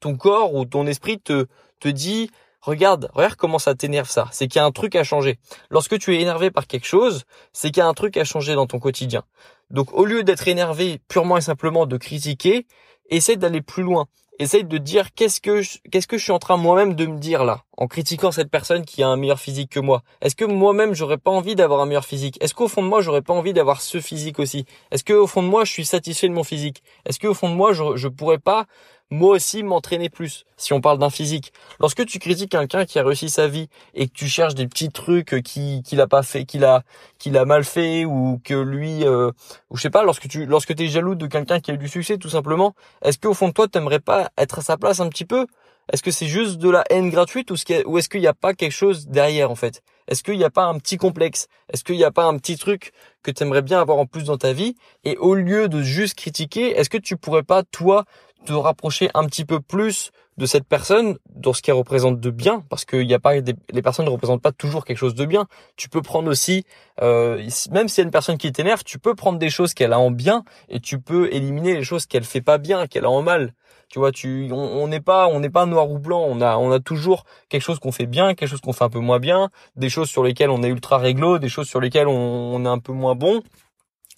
ton 0.00 0.16
corps 0.16 0.54
ou 0.54 0.64
ton 0.66 0.86
esprit 0.86 1.18
te, 1.18 1.46
te 1.80 1.88
dit, 1.88 2.30
regarde, 2.60 3.10
regarde 3.14 3.36
comment 3.36 3.58
ça 3.58 3.74
t'énerve 3.74 4.08
ça. 4.08 4.28
C'est 4.32 4.48
qu'il 4.48 4.60
y 4.60 4.62
a 4.62 4.66
un 4.66 4.72
truc 4.72 4.94
à 4.96 5.04
changer. 5.04 5.38
Lorsque 5.70 5.98
tu 5.98 6.14
es 6.16 6.20
énervé 6.20 6.50
par 6.50 6.66
quelque 6.66 6.86
chose, 6.86 7.24
c'est 7.52 7.70
qu'il 7.70 7.78
y 7.78 7.84
a 7.84 7.86
un 7.86 7.94
truc 7.94 8.16
à 8.16 8.24
changer 8.24 8.54
dans 8.54 8.66
ton 8.66 8.78
quotidien. 8.78 9.24
Donc 9.70 9.92
au 9.92 10.04
lieu 10.04 10.24
d'être 10.24 10.48
énervé 10.48 11.00
purement 11.08 11.36
et 11.36 11.40
simplement 11.42 11.86
de 11.86 11.96
critiquer, 11.96 12.66
essaie 13.08 13.36
d'aller 13.36 13.62
plus 13.62 13.82
loin. 13.82 14.06
Essaye 14.38 14.64
de 14.64 14.78
dire 14.78 15.12
qu'est-ce 15.12 15.38
que 15.38 15.60
qu'est-ce 15.90 16.06
que 16.06 16.16
je 16.16 16.22
suis 16.22 16.32
en 16.32 16.38
train 16.38 16.56
moi-même 16.56 16.94
de 16.94 17.04
me 17.04 17.18
dire 17.18 17.44
là 17.44 17.64
en 17.76 17.86
critiquant 17.86 18.32
cette 18.32 18.50
personne 18.50 18.86
qui 18.86 19.02
a 19.02 19.08
un 19.08 19.16
meilleur 19.16 19.38
physique 19.38 19.70
que 19.70 19.80
moi. 19.80 20.02
Est-ce 20.22 20.34
que 20.34 20.46
moi-même 20.46 20.94
j'aurais 20.94 21.18
pas 21.18 21.30
envie 21.30 21.54
d'avoir 21.54 21.80
un 21.80 21.86
meilleur 21.86 22.06
physique? 22.06 22.38
Est-ce 22.42 22.54
qu'au 22.54 22.66
fond 22.66 22.82
de 22.82 22.88
moi 22.88 23.02
j'aurais 23.02 23.20
pas 23.20 23.34
envie 23.34 23.52
d'avoir 23.52 23.82
ce 23.82 24.00
physique 24.00 24.38
aussi? 24.38 24.64
Est-ce 24.90 25.04
que 25.04 25.12
au 25.12 25.26
fond 25.26 25.42
de 25.42 25.48
moi 25.48 25.66
je 25.66 25.72
suis 25.72 25.84
satisfait 25.84 26.26
de 26.26 26.32
mon 26.32 26.42
physique? 26.42 26.82
Est-ce 27.04 27.18
que 27.18 27.26
au 27.26 27.34
fond 27.34 27.50
de 27.50 27.54
moi 27.54 27.74
je 27.74 27.96
je 27.96 28.08
pourrais 28.08 28.38
pas 28.38 28.64
moi 29.10 29.34
aussi 29.34 29.62
m'entraîner 29.62 30.08
plus. 30.08 30.44
Si 30.56 30.72
on 30.72 30.80
parle 30.80 30.98
d'un 30.98 31.10
physique. 31.10 31.52
Lorsque 31.80 32.06
tu 32.06 32.18
critiques 32.18 32.52
quelqu'un 32.52 32.84
qui 32.84 32.98
a 32.98 33.04
réussi 33.04 33.28
sa 33.28 33.48
vie 33.48 33.68
et 33.94 34.08
que 34.08 34.12
tu 34.12 34.28
cherches 34.28 34.54
des 34.54 34.66
petits 34.66 34.90
trucs 34.90 35.42
qui 35.42 35.82
qu'il 35.82 36.00
a 36.00 36.06
pas 36.06 36.22
fait, 36.22 36.44
qu'il 36.44 36.64
a 36.64 36.82
qu'il 37.18 37.36
a 37.36 37.44
mal 37.44 37.64
fait 37.64 38.04
ou 38.04 38.40
que 38.44 38.54
lui 38.54 39.04
euh, 39.04 39.30
ou 39.70 39.76
je 39.76 39.82
sais 39.82 39.90
pas 39.90 40.04
lorsque 40.04 40.28
tu 40.28 40.46
lorsque 40.46 40.78
es 40.80 40.86
jaloux 40.86 41.14
de 41.14 41.26
quelqu'un 41.26 41.60
qui 41.60 41.70
a 41.70 41.74
eu 41.74 41.78
du 41.78 41.88
succès 41.88 42.18
tout 42.18 42.28
simplement, 42.28 42.74
est-ce 43.02 43.18
qu'au 43.18 43.34
fond 43.34 43.48
de 43.48 43.52
toi 43.52 43.68
t'aimerais 43.68 44.00
pas 44.00 44.30
être 44.38 44.60
à 44.60 44.62
sa 44.62 44.76
place 44.76 45.00
un 45.00 45.08
petit 45.08 45.24
peu? 45.24 45.46
Est-ce 45.92 46.02
que 46.02 46.12
c'est 46.12 46.26
juste 46.26 46.58
de 46.58 46.70
la 46.70 46.84
haine 46.88 47.10
gratuite 47.10 47.50
ou 47.50 47.54
est-ce 47.54 48.08
qu'il 48.08 48.20
n'y 48.20 48.26
a 48.28 48.34
pas 48.34 48.54
quelque 48.54 48.72
chose 48.72 49.08
derrière 49.08 49.50
en 49.50 49.56
fait? 49.56 49.82
Est-ce 50.06 50.22
qu'il 50.22 50.36
n'y 50.36 50.44
a 50.44 50.50
pas 50.50 50.64
un 50.64 50.78
petit 50.78 50.96
complexe? 50.96 51.48
Est-ce 51.72 51.84
qu'il 51.84 51.96
n'y 51.96 52.04
a 52.04 52.10
pas 52.10 52.24
un 52.24 52.36
petit 52.36 52.56
truc 52.56 52.92
que 53.22 53.30
tu 53.30 53.42
aimerais 53.42 53.62
bien 53.62 53.80
avoir 53.80 53.98
en 53.98 54.06
plus 54.06 54.24
dans 54.24 54.36
ta 54.36 54.52
vie? 54.52 54.76
Et 55.04 55.16
au 55.16 55.34
lieu 55.34 55.68
de 55.68 55.82
juste 55.82 56.14
critiquer, 56.14 56.76
est-ce 56.76 56.90
que 56.90 56.98
tu 56.98 57.16
pourrais 57.16 57.42
pas 57.42 57.62
toi 57.62 58.04
te 58.44 58.52
rapprocher 58.52 59.10
un 59.14 59.26
petit 59.26 59.44
peu 59.44 59.60
plus 59.60 60.10
de 60.40 60.46
cette 60.46 60.66
personne 60.66 61.18
dans 61.34 61.52
ce 61.52 61.60
qu'elle 61.60 61.74
représente 61.74 62.18
de 62.18 62.30
bien 62.30 62.64
parce 62.70 62.84
qu'il 62.84 63.06
n'y 63.06 63.14
a 63.14 63.18
pas 63.18 63.34
les 63.36 63.82
personnes 63.82 64.06
ne 64.06 64.10
représentent 64.10 64.40
pas 64.40 64.52
toujours 64.52 64.84
quelque 64.84 64.96
chose 64.96 65.14
de 65.14 65.26
bien. 65.26 65.46
Tu 65.76 65.88
peux 65.88 66.00
prendre 66.00 66.30
aussi 66.30 66.64
euh, 67.02 67.46
même 67.70 67.88
si 67.88 68.00
y 68.00 68.02
a 68.02 68.04
une 68.04 68.10
personne 68.10 68.38
qui 68.38 68.50
t'énerve 68.50 68.82
tu 68.82 68.98
peux 68.98 69.14
prendre 69.14 69.38
des 69.38 69.50
choses 69.50 69.74
qu'elle 69.74 69.92
a 69.92 69.98
en 69.98 70.10
bien 70.10 70.44
et 70.68 70.80
tu 70.80 70.98
peux 70.98 71.32
éliminer 71.32 71.74
les 71.74 71.84
choses 71.84 72.06
qu'elle 72.06 72.24
fait 72.24 72.40
pas 72.40 72.58
bien 72.58 72.86
qu'elle 72.86 73.04
a 73.04 73.10
en 73.10 73.22
mal. 73.22 73.54
Tu 73.90 73.98
vois 73.98 74.12
tu 74.12 74.48
on 74.52 74.88
n'est 74.88 75.00
pas 75.00 75.28
on 75.28 75.40
n'est 75.40 75.50
pas 75.50 75.66
noir 75.66 75.90
ou 75.90 75.98
blanc. 75.98 76.24
On 76.26 76.40
a 76.40 76.56
on 76.56 76.72
a 76.72 76.80
toujours 76.80 77.24
quelque 77.50 77.62
chose 77.62 77.78
qu'on 77.78 77.92
fait 77.92 78.06
bien 78.06 78.34
quelque 78.34 78.48
chose 78.48 78.62
qu'on 78.62 78.72
fait 78.72 78.84
un 78.84 78.90
peu 78.90 79.00
moins 79.00 79.18
bien 79.18 79.50
des 79.76 79.90
choses 79.90 80.08
sur 80.08 80.24
lesquelles 80.24 80.50
on 80.50 80.62
est 80.62 80.68
ultra 80.68 80.96
réglo 80.96 81.38
des 81.38 81.50
choses 81.50 81.68
sur 81.68 81.80
lesquelles 81.80 82.08
on 82.08 82.64
est 82.64 82.68
un 82.68 82.78
peu 82.78 82.92
moins 82.92 83.14
bon. 83.14 83.42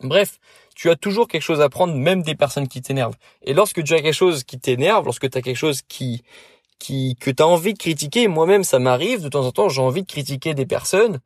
Bref 0.00 0.38
tu 0.74 0.90
as 0.90 0.96
toujours 0.96 1.28
quelque 1.28 1.42
chose 1.42 1.60
à 1.60 1.68
prendre, 1.68 1.94
même 1.94 2.22
des 2.22 2.34
personnes 2.34 2.68
qui 2.68 2.82
t'énervent. 2.82 3.16
Et 3.42 3.54
lorsque 3.54 3.82
tu 3.82 3.94
as 3.94 4.00
quelque 4.00 4.14
chose 4.14 4.44
qui 4.44 4.58
t'énerve, 4.58 5.04
lorsque 5.04 5.28
tu 5.30 5.38
as 5.38 5.42
quelque 5.42 5.56
chose 5.56 5.82
qui, 5.82 6.22
qui, 6.78 7.16
que 7.16 7.30
tu 7.30 7.42
as 7.42 7.46
envie 7.46 7.74
de 7.74 7.78
critiquer, 7.78 8.28
moi-même 8.28 8.64
ça 8.64 8.78
m'arrive, 8.78 9.22
de 9.22 9.28
temps 9.28 9.46
en 9.46 9.52
temps 9.52 9.68
j'ai 9.68 9.82
envie 9.82 10.02
de 10.02 10.06
critiquer 10.06 10.54
des 10.54 10.66
personnes, 10.66 11.20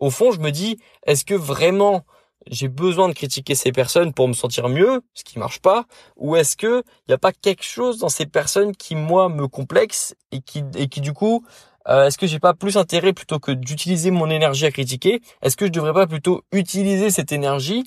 au 0.00 0.10
fond 0.10 0.32
je 0.32 0.40
me 0.40 0.50
dis, 0.50 0.78
est-ce 1.06 1.24
que 1.24 1.34
vraiment 1.34 2.04
j'ai 2.48 2.68
besoin 2.68 3.08
de 3.08 3.14
critiquer 3.14 3.54
ces 3.54 3.72
personnes 3.72 4.12
pour 4.12 4.28
me 4.28 4.32
sentir 4.32 4.68
mieux, 4.68 5.02
ce 5.14 5.24
qui 5.24 5.38
marche 5.38 5.60
pas, 5.60 5.86
ou 6.16 6.36
est-ce 6.36 6.56
que 6.56 6.82
il 7.06 7.10
y 7.10 7.14
a 7.14 7.18
pas 7.18 7.32
quelque 7.32 7.64
chose 7.64 7.98
dans 7.98 8.08
ces 8.08 8.26
personnes 8.26 8.74
qui 8.74 8.94
moi 8.94 9.28
me 9.28 9.48
complexe 9.48 10.14
et 10.32 10.40
qui 10.40 10.62
et 10.76 10.88
qui 10.88 11.00
du 11.00 11.12
coup 11.12 11.44
euh, 11.88 12.06
est-ce 12.06 12.18
que 12.18 12.26
j'ai 12.26 12.40
pas 12.40 12.54
plus 12.54 12.76
intérêt 12.76 13.12
plutôt 13.12 13.38
que 13.38 13.52
d'utiliser 13.52 14.10
mon 14.10 14.28
énergie 14.28 14.66
à 14.66 14.72
critiquer? 14.72 15.20
Est-ce 15.42 15.56
que 15.56 15.66
je 15.66 15.70
devrais 15.70 15.92
pas 15.92 16.06
plutôt 16.06 16.42
utiliser 16.52 17.10
cette 17.10 17.30
énergie 17.30 17.84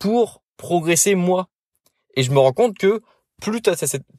pour 0.00 0.42
progresser 0.56 1.14
moi. 1.14 1.48
Et 2.14 2.24
je 2.24 2.32
me 2.32 2.40
rends 2.40 2.52
compte 2.52 2.76
que 2.76 3.00
plus, 3.40 3.60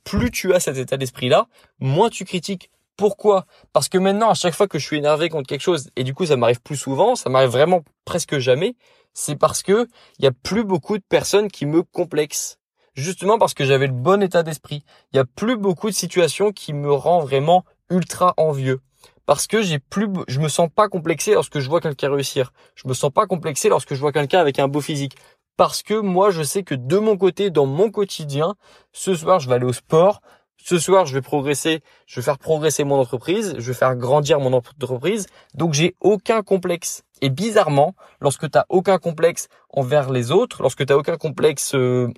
plus 0.06 0.32
tu 0.32 0.54
as 0.54 0.60
cet 0.62 0.78
état 0.78 0.96
d'esprit-là, 0.96 1.48
moins 1.80 2.10
tu 2.10 2.24
critiques. 2.24 2.72
Pourquoi? 2.96 3.46
Parce 3.74 3.90
que 3.90 3.98
maintenant, 3.98 4.30
à 4.30 4.34
chaque 4.34 4.54
fois 4.54 4.68
que 4.68 4.80
je 4.80 4.86
suis 4.86 4.98
énervé 4.98 5.30
contre 5.30 5.48
quelque 5.48 5.62
chose, 5.62 5.90
et 5.96 6.04
du 6.04 6.14
coup 6.14 6.26
ça 6.26 6.38
m'arrive 6.38 6.62
plus 6.62 6.78
souvent, 6.78 7.16
ça 7.16 7.30
m'arrive 7.30 7.50
vraiment 7.50 7.84
presque 8.06 8.38
jamais, 8.38 8.76
c'est 9.14 9.36
parce 9.36 9.64
que 9.64 9.88
il 10.20 10.26
y 10.26 10.28
a 10.28 10.32
plus 10.32 10.64
beaucoup 10.64 10.98
de 10.98 11.04
personnes 11.08 11.50
qui 11.50 11.66
me 11.66 11.84
complexent. 11.84 12.58
Justement 12.94 13.40
parce 13.40 13.54
que 13.54 13.66
j'avais 13.66 13.88
le 13.88 13.94
bon 13.94 14.22
état 14.22 14.44
d'esprit. 14.44 14.84
Il 15.12 15.18
y 15.18 15.20
a 15.20 15.26
plus 15.26 15.58
beaucoup 15.58 15.90
de 15.90 15.96
situations 15.96 16.52
qui 16.52 16.74
me 16.74 16.92
rend 16.92 17.22
vraiment 17.22 17.66
ultra 17.90 18.34
envieux. 18.38 18.82
Parce 19.26 19.48
que 19.48 19.62
j'ai 19.62 19.80
plus, 19.80 20.08
je 20.28 20.40
me 20.40 20.50
sens 20.50 20.70
pas 20.74 20.90
complexé 20.90 21.34
lorsque 21.34 21.60
je 21.60 21.70
vois 21.70 21.80
quelqu'un 21.80 22.12
réussir. 22.12 22.52
Je 22.76 22.88
me 22.88 22.94
sens 22.94 23.12
pas 23.12 23.28
complexé 23.28 23.70
lorsque 23.70 23.94
je 23.94 24.00
vois 24.00 24.12
quelqu'un 24.12 24.40
avec 24.40 24.60
un 24.60 24.68
beau 24.68 24.82
physique 24.82 25.16
parce 25.58 25.84
que 25.84 25.94
moi 25.94 26.32
je 26.32 26.44
sais 26.44 26.64
que 26.64 26.76
de 26.76 26.98
mon 26.98 27.18
côté, 27.18 27.50
dans 27.50 27.66
mon 27.66 27.92
quotidien, 27.92 28.56
ce 28.92 29.16
soir 29.16 29.40
je 29.40 29.50
vais 29.50 29.56
aller 29.56 29.66
au 29.66 29.74
sport, 29.74 30.22
ce 30.64 30.78
soir, 30.78 31.06
je 31.06 31.14
vais 31.14 31.22
progresser, 31.22 31.82
je 32.06 32.20
vais 32.20 32.24
faire 32.24 32.38
progresser 32.38 32.84
mon 32.84 33.00
entreprise, 33.00 33.56
je 33.58 33.68
vais 33.68 33.74
faire 33.74 33.96
grandir 33.96 34.40
mon 34.40 34.54
entreprise. 34.54 35.26
Donc, 35.56 35.74
j'ai 35.74 35.96
aucun 36.00 36.44
complexe. 36.44 37.04
Et 37.22 37.30
bizarrement, 37.30 37.96
lorsque 38.20 38.50
tu 38.50 38.60
aucun 38.70 39.00
complexe 39.00 39.48
envers 39.70 40.12
les 40.12 40.32
autres, 40.32 40.62
lorsque 40.62 40.86
tu 40.86 40.94
aucun 40.94 41.18
complexe, 41.18 41.74
euh, 41.76 42.10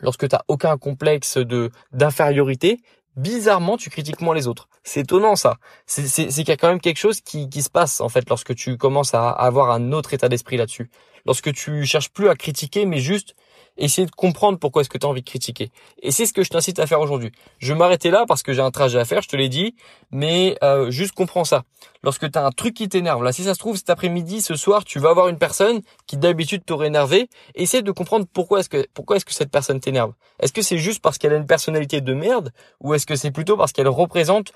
lorsque 0.00 0.28
tu 0.28 0.36
aucun 0.48 0.76
complexe 0.76 1.38
de 1.38 1.70
d'infériorité, 1.92 2.78
bizarrement, 3.16 3.76
tu 3.76 3.90
critiques 3.90 4.20
moins 4.20 4.34
les 4.34 4.48
autres. 4.48 4.68
C'est 4.84 5.00
étonnant 5.00 5.36
ça. 5.36 5.56
C'est 5.86 6.28
qu'il 6.28 6.48
y 6.48 6.52
a 6.52 6.56
quand 6.56 6.68
même 6.68 6.80
quelque 6.80 6.98
chose 6.98 7.20
qui, 7.20 7.48
qui 7.48 7.62
se 7.62 7.70
passe 7.70 8.00
en 8.00 8.08
fait 8.08 8.28
lorsque 8.28 8.54
tu 8.54 8.76
commences 8.76 9.14
à 9.14 9.30
avoir 9.30 9.70
un 9.70 9.92
autre 9.92 10.14
état 10.14 10.28
d'esprit 10.28 10.56
là-dessus. 10.56 10.90
Lorsque 11.26 11.52
tu 11.52 11.84
cherches 11.86 12.10
plus 12.10 12.28
à 12.28 12.34
critiquer, 12.34 12.86
mais 12.86 12.98
juste 12.98 13.34
essayer 13.76 14.06
de 14.06 14.12
comprendre 14.12 14.58
pourquoi 14.58 14.82
est-ce 14.82 14.90
que 14.90 14.98
tu 14.98 15.06
as 15.06 15.08
envie 15.08 15.22
de 15.22 15.28
critiquer. 15.28 15.70
Et 16.02 16.10
c'est 16.10 16.26
ce 16.26 16.32
que 16.32 16.42
je 16.42 16.50
t'incite 16.50 16.78
à 16.78 16.86
faire 16.86 17.00
aujourd'hui. 17.00 17.32
Je 17.58 17.72
vais 17.72 17.78
m'arrêter 17.78 18.10
là 18.10 18.24
parce 18.26 18.42
que 18.42 18.52
j'ai 18.52 18.60
un 18.60 18.70
trajet 18.70 18.98
à 18.98 19.04
faire, 19.04 19.22
je 19.22 19.28
te 19.28 19.36
l'ai 19.36 19.48
dit, 19.48 19.74
mais 20.10 20.56
euh, 20.62 20.90
juste 20.90 21.14
comprends 21.14 21.44
ça. 21.44 21.64
Lorsque 22.02 22.30
tu 22.30 22.38
as 22.38 22.44
un 22.44 22.50
truc 22.50 22.74
qui 22.74 22.88
t'énerve, 22.88 23.22
là 23.22 23.32
si 23.32 23.44
ça 23.44 23.54
se 23.54 23.58
trouve 23.58 23.76
cet 23.76 23.90
après-midi, 23.90 24.42
ce 24.42 24.56
soir, 24.56 24.84
tu 24.84 24.98
vas 24.98 25.10
avoir 25.10 25.28
une 25.28 25.38
personne 25.38 25.80
qui 26.06 26.16
d'habitude 26.16 26.64
t'aurait 26.64 26.88
énervé, 26.88 27.28
essaie 27.54 27.82
de 27.82 27.92
comprendre 27.92 28.26
pourquoi 28.32 28.60
est-ce 28.60 28.68
que 28.68 28.86
pourquoi 28.94 29.16
est-ce 29.16 29.24
que 29.24 29.32
cette 29.32 29.50
personne 29.50 29.80
t'énerve. 29.80 30.12
Est-ce 30.40 30.52
que 30.52 30.62
c'est 30.62 30.78
juste 30.78 31.00
parce 31.00 31.18
qu'elle 31.18 31.32
a 31.32 31.36
une 31.36 31.46
personnalité 31.46 32.00
de 32.00 32.14
merde 32.14 32.52
ou 32.80 32.94
est-ce 32.94 33.06
que 33.06 33.16
c'est 33.16 33.30
plutôt 33.30 33.56
parce 33.56 33.72
qu'elle 33.72 33.88
représente 33.88 34.52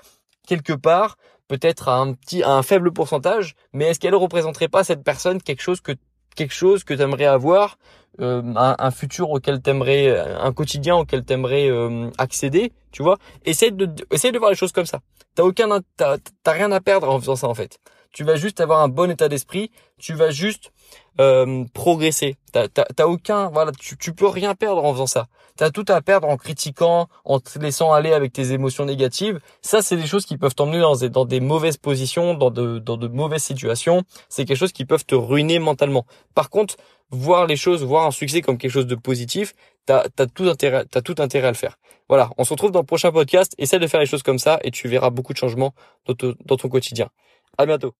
quelque 0.47 0.73
part 0.73 1.17
peut-être 1.47 1.87
à 1.87 1.95
un 1.95 2.13
petit 2.13 2.43
à 2.43 2.51
un 2.51 2.61
faible 2.61 2.91
pourcentage, 2.91 3.55
mais 3.73 3.85
est-ce 3.85 3.99
qu'elle 3.99 4.15
représenterait 4.15 4.67
pas 4.67 4.83
cette 4.83 5.03
personne 5.03 5.41
quelque 5.41 5.61
chose 5.61 5.81
que 5.81 5.93
quelque 6.37 6.53
chose 6.53 6.85
que 6.85 6.93
tu 6.93 7.01
aimerais 7.01 7.25
avoir, 7.25 7.77
euh, 8.19 8.41
un, 8.55 8.91
futur 8.91 9.29
auquel 9.29 9.61
t'aimerais, 9.61 10.17
un 10.19 10.51
quotidien 10.53 10.95
auquel 10.95 11.23
t'aimerais 11.23 11.69
euh, 11.69 12.09
accéder, 12.17 12.71
tu 12.91 13.03
vois. 13.03 13.17
Essaye 13.45 13.71
de, 13.71 13.87
essaye 14.11 14.31
de 14.31 14.39
voir 14.39 14.49
les 14.49 14.57
choses 14.57 14.71
comme 14.71 14.85
ça. 14.85 15.01
T'as 15.35 15.43
aucun, 15.43 15.67
t'as, 15.97 16.17
rien 16.47 16.71
à 16.71 16.79
perdre 16.79 17.09
en 17.09 17.19
faisant 17.19 17.35
ça 17.35 17.47
en 17.47 17.53
fait. 17.53 17.77
Tu 18.17 18.23
vas 18.23 18.35
juste 18.35 18.61
avoir 18.61 18.81
un 18.81 18.87
bon 18.87 19.11
état 19.11 19.29
d'esprit. 19.29 19.69
Tu 19.99 20.15
vas 20.15 20.31
juste 20.31 20.71
euh, 21.19 21.65
progresser. 21.75 22.35
T'as, 22.51 23.05
aucun, 23.05 23.49
voilà, 23.51 23.71
tu, 23.71 23.95
tu 23.95 24.11
peux 24.11 24.25
rien 24.25 24.55
perdre 24.55 24.83
en 24.83 24.91
faisant 24.91 25.05
ça. 25.05 25.27
T'as 25.55 25.69
tout 25.69 25.85
à 25.87 26.01
perdre 26.01 26.27
en 26.27 26.35
critiquant, 26.35 27.09
en 27.25 27.39
te 27.39 27.59
laissant 27.59 27.93
aller 27.93 28.13
avec 28.13 28.33
tes 28.33 28.53
émotions 28.53 28.85
négatives. 28.85 29.39
Ça, 29.61 29.83
c'est 29.83 29.97
des 29.97 30.07
choses 30.07 30.25
qui 30.25 30.35
peuvent 30.35 30.55
t'emmener 30.55 30.79
dans 30.79 30.95
des, 30.95 31.09
dans 31.09 31.27
mauvaises 31.45 31.77
positions, 31.77 32.33
dans 32.33 32.49
de, 32.49 32.79
dans 32.79 32.97
mauvaises 33.07 33.43
situations. 33.43 34.01
C'est 34.29 34.45
quelque 34.45 34.57
chose 34.57 34.71
qui 34.71 34.85
peuvent 34.85 35.05
te 35.05 35.13
ruiner 35.13 35.59
mentalement. 35.59 36.07
Par 36.33 36.49
contre, 36.49 36.75
voir 37.11 37.45
les 37.45 37.55
choses, 37.55 37.83
voir 37.83 38.07
un 38.07 38.11
succès 38.11 38.41
comme 38.41 38.57
quelque 38.57 38.71
chose 38.71 38.87
de 38.87 38.95
positif, 38.95 39.53
t'as, 39.85 40.09
t'as 40.09 40.25
tout 40.25 40.49
intérêt, 40.49 40.85
t'as 40.85 41.01
tout 41.01 41.15
intérêt 41.19 41.49
à 41.49 41.51
le 41.51 41.55
faire. 41.55 41.77
Voilà. 42.09 42.31
On 42.39 42.45
se 42.45 42.49
retrouve 42.49 42.71
dans 42.71 42.79
le 42.79 42.85
prochain 42.87 43.11
podcast. 43.11 43.53
Essaie 43.59 43.77
de 43.77 43.85
faire 43.85 43.99
les 43.99 44.07
choses 44.07 44.23
comme 44.23 44.39
ça 44.39 44.59
et 44.63 44.71
tu 44.71 44.87
verras 44.87 45.11
beaucoup 45.11 45.33
de 45.33 45.37
changements 45.37 45.75
dans 46.07 46.57
ton 46.57 46.67
quotidien. 46.67 47.11
À 47.59 47.67
bientôt. 47.67 47.93